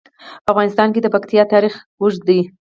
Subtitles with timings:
[0.43, 2.39] په افغانستان کې د پکتیکا تاریخ اوږد دی.